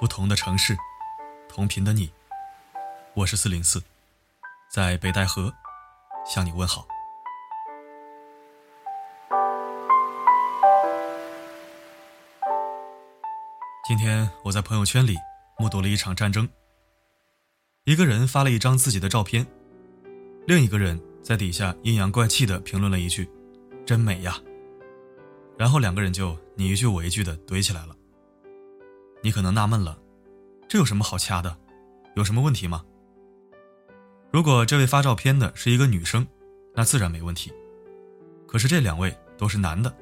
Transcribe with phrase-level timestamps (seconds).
[0.00, 0.74] 不同的城市，
[1.46, 2.10] 同频的你，
[3.12, 3.82] 我是四零四，
[4.72, 5.52] 在北戴河
[6.24, 6.88] 向你问好。
[13.86, 15.18] 今天我在朋友圈里
[15.58, 16.48] 目睹了一场战争。
[17.84, 19.46] 一个人发了一张自己的照片，
[20.46, 23.28] 另一个人在底下阴阳怪气的评论了一句
[23.84, 24.38] ：“真美呀。”
[25.58, 27.94] 然后两个人就你一句我一句的怼起来了。
[29.22, 29.98] 你可能纳闷了，
[30.68, 31.56] 这有什么好掐的？
[32.16, 32.84] 有什么问题吗？
[34.32, 36.26] 如果这位发照片的是一个女生，
[36.74, 37.52] 那自然没问题。
[38.46, 39.94] 可是这两位都是男的。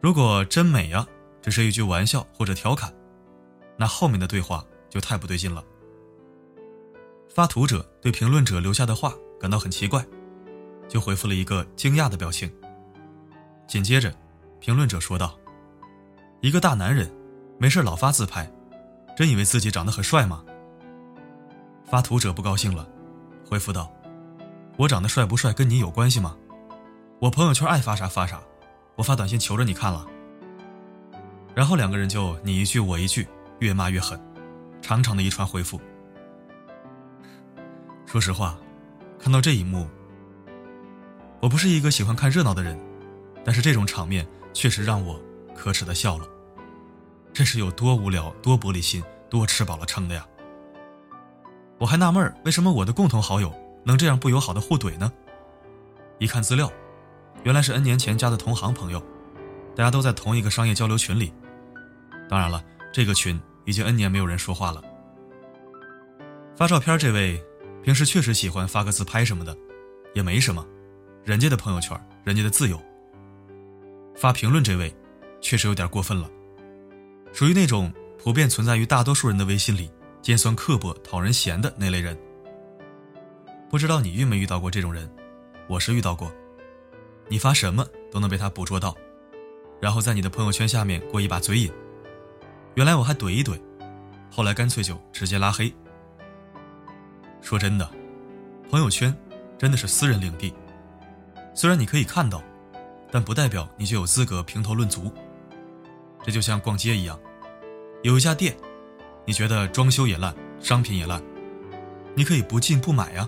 [0.00, 1.06] 如果真美呀，
[1.42, 2.94] 只是一句玩笑或者调侃，
[3.76, 5.64] 那后面的对话就太不对劲了。
[7.28, 10.06] 发图者对评论者留下的话感到很奇怪，
[10.88, 12.50] 就回复了一个惊讶的表情。
[13.66, 14.14] 紧接着，
[14.60, 15.36] 评论者说道
[16.40, 17.10] ：“一个大男人。”
[17.58, 18.50] 没事老发自拍，
[19.16, 20.44] 真以为自己长得很帅吗？
[21.84, 22.88] 发图者不高兴了，
[23.48, 23.90] 回复道
[24.76, 26.36] ：“我长得帅不帅跟你有关系吗？
[27.20, 28.40] 我朋友圈爱发啥发啥，
[28.96, 30.06] 我发短信求着你看了。”
[31.54, 33.26] 然后两个人就你一句我一句，
[33.60, 34.20] 越骂越狠，
[34.82, 35.80] 长长的一串回复。
[38.04, 38.58] 说实话，
[39.18, 39.88] 看到这一幕，
[41.40, 42.78] 我不是一个喜欢看热闹的人，
[43.44, 45.20] 但是这种场面确实让我
[45.54, 46.28] 可耻的笑了。
[47.34, 50.24] 这是有多无聊、多玻璃心、多吃饱了撑的呀！
[51.78, 53.52] 我还纳闷为什么我的共同好友
[53.84, 55.12] 能这样不友好的互怼呢？
[56.20, 56.72] 一看资料，
[57.42, 59.04] 原来是 N 年前加的同行朋友，
[59.74, 61.32] 大家都在同一个商业交流群里。
[62.28, 64.80] 当然了，这个群已经 N 年没有人说话了。
[66.56, 67.44] 发照片这位，
[67.82, 69.56] 平时确实喜欢发个自拍什么的，
[70.14, 70.64] 也没什么，
[71.24, 72.80] 人家的朋友圈，人家的自由。
[74.14, 74.94] 发评论这位，
[75.40, 76.30] 确实有点过分了。
[77.34, 79.90] 属于那种普遍存在于大多数人的微信里，
[80.22, 82.16] 尖酸刻薄、讨人嫌的那类人。
[83.68, 85.12] 不知道你遇没遇到过这种人？
[85.68, 86.32] 我是遇到过。
[87.26, 88.96] 你发什么都能被他捕捉到，
[89.80, 91.72] 然后在你的朋友圈下面过一把嘴瘾。
[92.74, 93.60] 原来我还怼一怼，
[94.30, 95.74] 后来干脆就直接拉黑。
[97.40, 97.90] 说真的，
[98.70, 99.12] 朋友圈
[99.58, 100.54] 真的是私人领地，
[101.52, 102.40] 虽然你可以看到，
[103.10, 105.12] 但不代表你就有资格评头论足。
[106.22, 107.20] 这就像逛街一样，
[108.04, 108.54] 有一家店，
[109.24, 111.22] 你觉得装修也烂，商品也烂，
[112.14, 113.26] 你可以不进不买呀。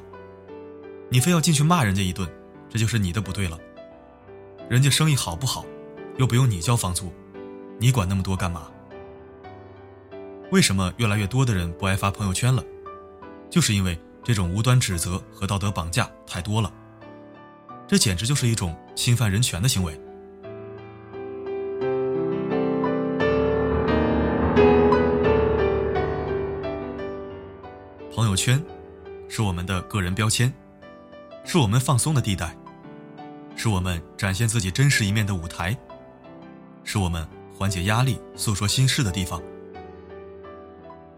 [1.09, 2.29] 你非要进去骂人家一顿，
[2.69, 3.59] 这就是你的不对了。
[4.69, 5.65] 人家生意好不好，
[6.19, 7.11] 又不用你交房租，
[7.79, 8.71] 你管那么多干嘛？
[10.53, 12.63] 为什么越来越多的人不爱发朋友圈了？
[13.49, 16.71] 就是因为这种无端指责和道德绑架太多了，
[17.89, 19.99] 这简直就是一种侵犯人权的行为。
[28.37, 28.63] 圈，
[29.29, 30.53] 是我们的个人标签，
[31.45, 32.57] 是我们放松的地带，
[33.57, 35.77] 是我们展现自己真实一面的舞台，
[36.85, 37.27] 是我们
[37.57, 39.43] 缓解压力、诉说心事的地方。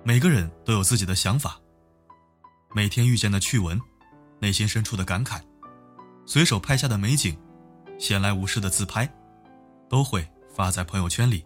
[0.04, 1.60] 每个人都有自己的想法，
[2.74, 3.78] 每天遇见的趣闻，
[4.38, 5.40] 内心深处的感慨，
[6.24, 7.36] 随手拍下的美景，
[7.98, 9.12] 闲来无事的自拍，
[9.88, 11.44] 都会发在朋友圈里。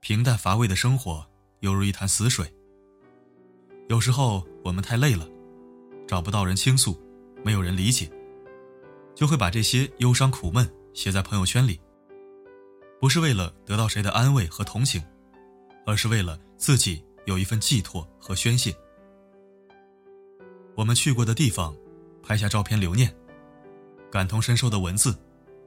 [0.00, 1.24] 平淡乏味的生活，
[1.60, 2.52] 犹如一潭死水。
[3.88, 5.28] 有时候我们太累了，
[6.06, 6.98] 找不到人倾诉，
[7.44, 8.10] 没有人理解，
[9.14, 11.80] 就会把这些忧伤苦闷写在朋友圈里。
[13.00, 15.02] 不是为了得到谁的安慰和同情，
[15.84, 18.74] 而是为了自己有一份寄托和宣泄。
[20.74, 21.74] 我们去过的地方，
[22.22, 23.10] 拍下照片留念；
[24.10, 25.14] 感同身受的文字，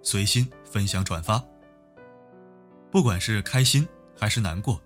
[0.01, 1.43] 随心分享转发。
[2.89, 3.85] 不管是开心
[4.17, 4.81] 还是难过，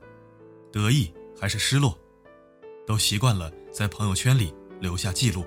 [0.74, 1.98] 得意还是失落。
[2.90, 4.52] 都习惯了在朋友圈里
[4.82, 5.46] 留下记录。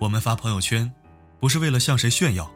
[0.00, 0.92] 我们发朋友圈，
[1.38, 2.50] 不是为了向谁炫耀，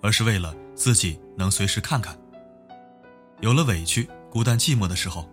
[0.00, 2.18] 而是为了自己能随时看看。
[3.42, 5.28] 有了委屈、孤单、寂寞的时候，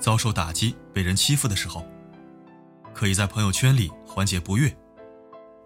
[0.00, 1.86] 遭受打击、被人欺负的时候，
[2.92, 4.76] 可以在朋友圈里缓解不悦，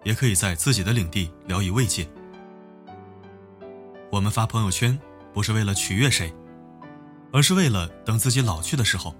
[0.03, 2.07] 也可以在自己的领地聊以慰藉。
[4.11, 4.99] 我们发朋友圈，
[5.33, 6.31] 不是为了取悦谁，
[7.33, 9.15] 而是为了等自己老去的时候。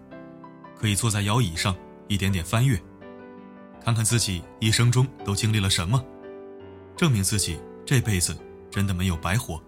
[0.78, 1.76] 可以坐在摇椅上，
[2.08, 2.80] 一点点翻阅，
[3.84, 6.04] 看看自己一生中都经历了什么，
[6.96, 8.38] 证明自己这辈子
[8.70, 9.62] 真的没有白活。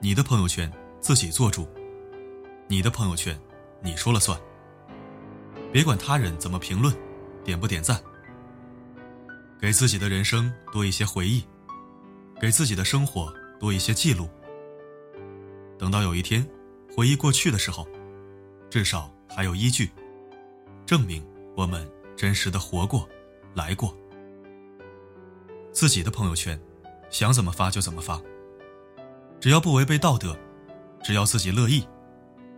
[0.00, 1.66] 你的朋友圈自己做主，
[2.68, 3.38] 你的朋友圈
[3.82, 4.38] 你说了算。
[5.72, 6.94] 别管他人怎么评论，
[7.42, 8.00] 点不点赞，
[9.60, 11.42] 给自己的人生多一些回忆，
[12.40, 14.28] 给自己的生活多一些记录。
[15.78, 16.46] 等到有一天
[16.94, 17.86] 回忆过去的时候，
[18.70, 19.90] 至少还有依据，
[20.86, 21.24] 证明
[21.56, 23.08] 我们真实的活过，
[23.54, 23.96] 来过。
[25.72, 26.60] 自己的朋友圈，
[27.10, 28.20] 想怎么发就怎么发，
[29.40, 30.38] 只要不违背道德，
[31.02, 31.86] 只要自己乐意，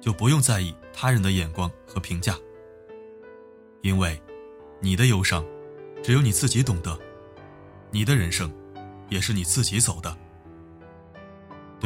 [0.01, 2.37] 就不用在意他人的眼光和评价。
[3.83, 4.21] 因为，
[4.81, 5.45] 你的忧伤，
[6.03, 6.99] 只有你自己懂得，
[7.91, 8.53] 你的人生。
[9.09, 10.19] 也是你自己走的。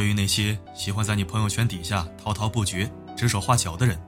[0.00, 4.00] 对于那些喜欢在你朋友圈底下滔滔不绝、指手画脚的人，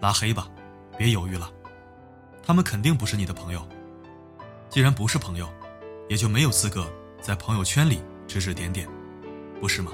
[0.00, 0.48] 拉黑吧，
[0.96, 1.50] 别犹豫了，
[2.46, 3.68] 他们肯定不是你的朋友。
[4.68, 5.48] 既然不是朋友，
[6.08, 6.88] 也就没有资格
[7.20, 8.88] 在朋友圈里指指点点，
[9.60, 9.90] 不是吗？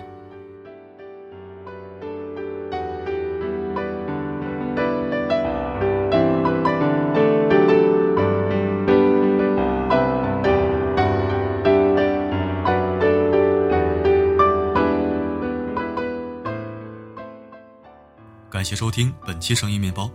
[18.56, 20.10] 感谢收听本期声音面包，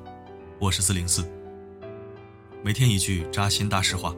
[0.57, 1.31] 我是四零四。
[2.63, 4.15] 每天一句扎心大实话。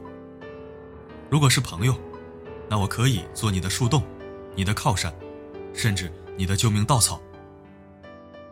[1.28, 1.94] 如果是朋友，
[2.66, 4.02] 那我可以做你的树洞，
[4.56, 5.12] 你的靠山，
[5.74, 7.20] 甚至你的救命稻草。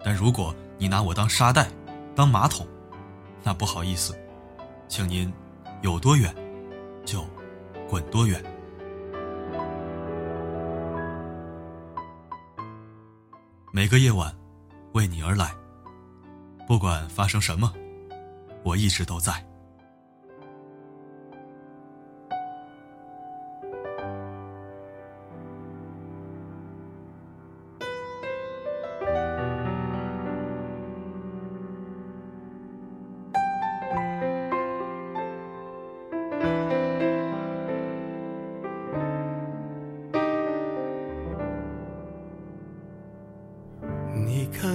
[0.04, 1.70] 但如果你拿我当沙袋，
[2.14, 2.68] 当马桶，
[3.42, 4.14] 那不好意思，
[4.88, 5.32] 请您
[5.80, 6.34] 有多远
[7.02, 7.24] 就
[7.88, 8.44] 滚多远。
[13.72, 14.36] 每个夜晚，
[14.92, 15.50] 为你而来。
[16.66, 17.72] 不管发生什么，
[18.62, 19.32] 我一直都在。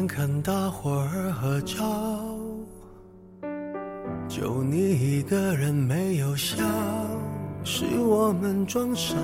[0.08, 1.76] 看大伙儿合照，
[4.28, 6.64] 就你一个人没有笑，
[7.64, 9.16] 是我们装傻，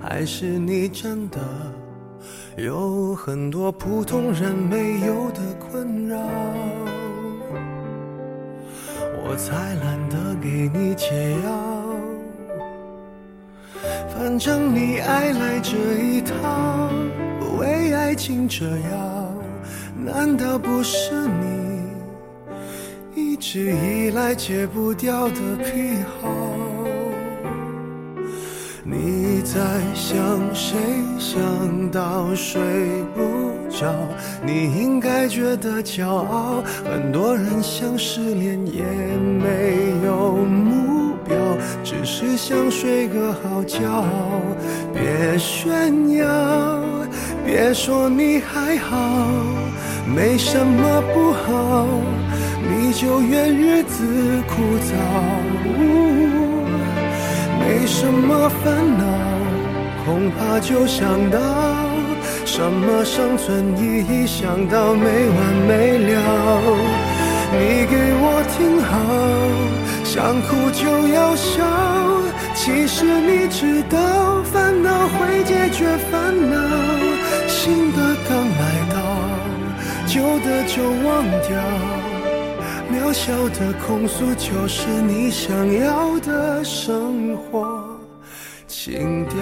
[0.00, 1.38] 还是你真的
[2.56, 6.18] 有很多普通人没有的困扰？
[9.24, 11.50] 我才懒得给你解药，
[14.14, 16.90] 反正你爱来这一套，
[17.58, 19.29] 为爱情折腰。
[19.96, 21.82] 难道不是你
[23.14, 26.28] 一直以来戒不掉的癖好？
[28.82, 29.60] 你在
[29.94, 30.18] 想
[30.54, 30.76] 谁？
[31.18, 31.38] 想
[31.90, 32.60] 到睡
[33.14, 33.20] 不
[33.68, 33.94] 着？
[34.44, 36.62] 你应该觉得骄傲。
[36.84, 41.36] 很多人想失恋也没有目标，
[41.84, 44.04] 只是想睡个好觉。
[44.92, 46.26] 别炫耀，
[47.44, 48.96] 别说你还好。
[50.06, 51.86] 没什么不好，
[52.68, 54.90] 你就怨日子枯燥。
[57.60, 59.04] 没什么烦恼，
[60.04, 61.38] 恐怕就想到
[62.44, 66.12] 什么生存意义，想到没完没了。
[67.52, 68.90] 你给我听好，
[70.02, 70.82] 想哭就
[71.14, 71.62] 要笑。
[72.54, 76.56] 其实你知道，烦恼会解决烦恼，
[77.62, 78.96] 新的刚来到。
[80.06, 81.60] 旧的就忘掉，
[82.90, 88.00] 渺小的控诉就是你想要的生活
[88.66, 89.36] 情调。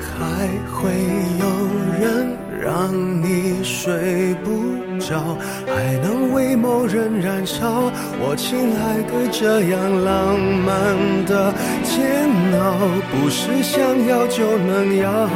[0.00, 0.90] 还会
[1.38, 1.44] 有
[2.00, 2.90] 人让
[3.22, 4.69] 你睡不
[5.66, 7.90] 还能为某人燃烧，
[8.20, 11.52] 我亲爱的，这样浪漫的
[11.82, 12.28] 煎
[12.60, 12.76] 熬，
[13.10, 15.28] 不是想要就能要。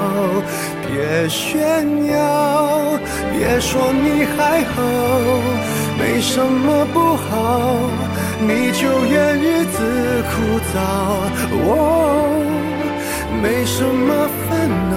[0.87, 2.99] 别炫耀，
[3.33, 4.83] 别说你还好，
[5.99, 7.91] 没什么不好，
[8.41, 9.79] 你就怨日子
[10.31, 10.35] 枯
[10.71, 10.75] 燥。
[11.67, 11.77] 哦，
[13.43, 14.97] 没什么烦恼，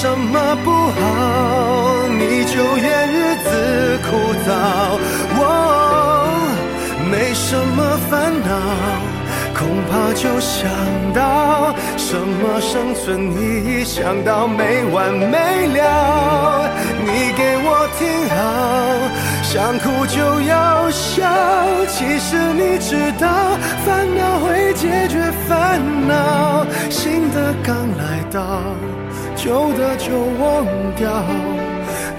[0.00, 2.08] 什么不好？
[2.08, 4.16] 你就怨日子枯
[4.46, 4.48] 燥。
[5.36, 5.42] 我
[7.10, 8.48] 没什么烦恼，
[9.52, 10.64] 恐怕就想
[11.12, 16.70] 到什么生存意义，想到没完没了。
[17.04, 18.40] 你给我听好，
[19.42, 21.28] 想哭就要笑。
[21.88, 23.28] 其实你知道，
[23.84, 25.78] 烦恼会解决烦
[26.08, 28.40] 恼，新的刚来到。
[29.42, 30.66] 旧的就忘
[30.96, 31.24] 掉。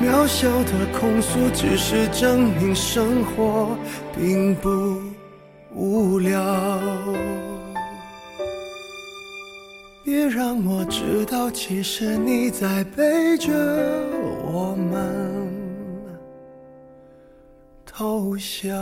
[0.01, 3.77] 渺小的控诉，只是证明生活
[4.17, 4.99] 并不
[5.75, 6.41] 无聊。
[10.03, 13.51] 别让我知道，其实你在背着
[14.43, 15.47] 我们
[17.85, 18.75] 偷笑。